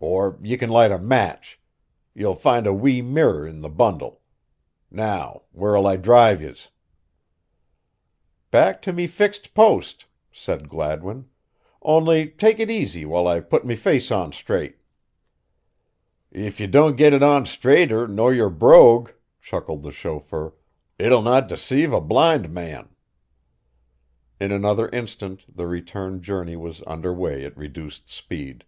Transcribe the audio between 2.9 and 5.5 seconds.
mirror in the bundle. Now